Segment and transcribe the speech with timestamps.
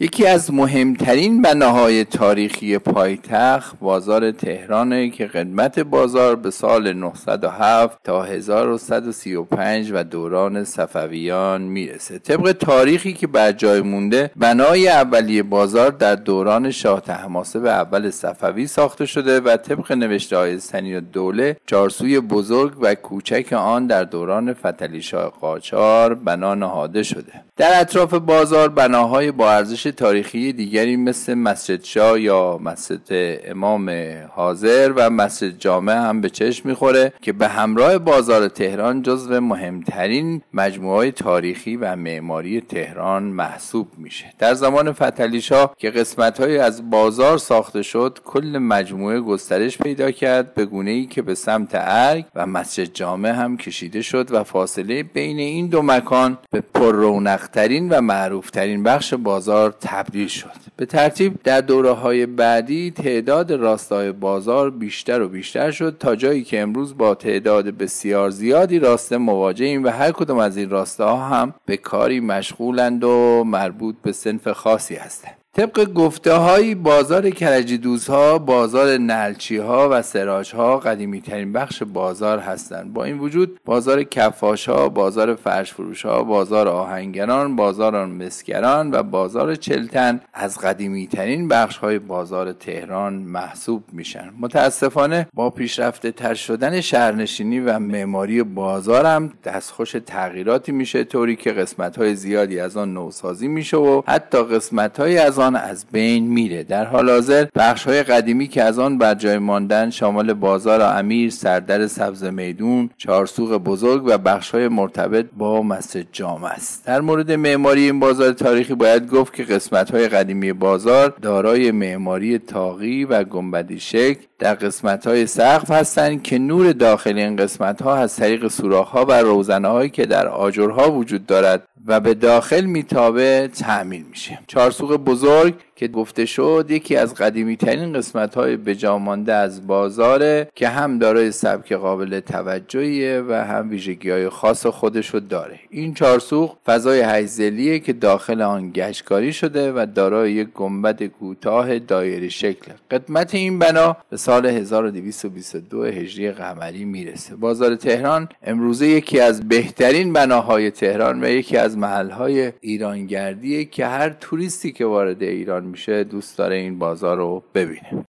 [0.00, 8.22] یکی از مهمترین بناهای تاریخی پایتخت بازار تهرانه که قدمت بازار به سال 907 تا
[8.22, 12.18] 1135 و دوران صفویان می‌رسه.
[12.18, 18.66] طبق تاریخی که بر جای مونده بنای اولیه بازار در دوران شاه تحماسب اول صفوی
[18.66, 24.52] ساخته شده و طبق نوشته های سنی دوله چارسوی بزرگ و کوچک آن در دوران
[24.52, 27.32] فتلی شاه قاجار بنا نهاده شده.
[27.56, 33.00] در اطراف بازار بناهای با ارزش تاریخی دیگری مثل مسجد شاه یا مسجد
[33.44, 33.90] امام
[34.30, 40.42] حاضر و مسجد جامع هم به چشم می‌خوره که به همراه بازار تهران جزو مهمترین
[40.54, 44.32] مجموعه تاریخی و معماری تهران محسوب میشه.
[44.38, 50.54] در زمان فتلی شاه که قسمت از بازار ساخته شد کل مجموعه گسترش پیدا کرد
[50.54, 55.02] به گونه ای که به سمت ارگ و مسجد جامع هم کشیده شد و فاصله
[55.02, 60.50] بین این دو مکان به پر رونقترین و معروفترین بخش بازار تبدیل شد.
[60.76, 66.44] به ترتیب در دوره های بعدی تعداد راستای بازار بیشتر و بیشتر شد تا جایی
[66.44, 71.54] که امروز با تعداد بسیار زیادی راسته مواجهیم و هر کدام از این راستاها هم
[71.66, 75.37] به کاری مشغولند و مربوط به سنف خاصی هستند.
[75.58, 81.82] طبق گفته های بازار کرجی دوزها بازار نلچی ها و سراج ها قدیمی ترین بخش
[81.82, 82.92] بازار هستند.
[82.92, 89.02] با این وجود بازار کفاش ها بازار فرش فروش ها بازار آهنگران بازار مسگران و
[89.02, 94.30] بازار چلتن از قدیمی ترین بخش های بازار تهران محسوب میشن.
[94.40, 101.52] متاسفانه با پیشرفته تر شدن شهرنشینی و معماری بازار هم دستخوش تغییراتی میشه طوری که
[101.52, 106.26] قسمت های زیادی از آن نوسازی میشه و حتی قسمت های از آن از بین
[106.26, 106.62] میره.
[106.62, 111.30] در حال حاضر بخش های قدیمی که از آن بر جای ماندن شامل بازار امیر
[111.30, 116.86] سردر سبز میدون چهارسوق بزرگ و بخش های مرتبط با مسجد جامع است.
[116.86, 122.38] در مورد معماری این بازار تاریخی باید گفت که قسمت های قدیمی بازار دارای معماری
[122.38, 127.96] تاقی و گنبدی شکل در قسمت های سقف هستند که نور داخل این قسمت ها
[127.96, 132.64] از طریق سوراخ ها و روزنه هایی که در آجرها وجود دارد و به داخل
[132.64, 134.38] میتابه تعمین میشه.
[134.46, 140.68] چارسوق بزرگ که گفته شد یکی از قدیمی ترین قسمت های بجامانده از بازاره که
[140.68, 145.60] هم دارای سبک قابل توجهیه و هم ویژگی های خاص خودشو داره.
[145.70, 152.28] این چارسوق فضای هیزلیه که داخل آن گشتکاری شده و دارای یک گنبد کوتاه دایره
[152.28, 152.72] شکل.
[152.90, 157.36] قدمت این بنا به سال 1222 هجری قمری می‌رسه.
[157.36, 164.10] بازار تهران امروزه یکی از بهترین بناهای تهران و یکی از محلهای ایرانگردیه که هر
[164.10, 168.06] توریستی که وارد ایران میشه دوست داره این بازار رو ببینه.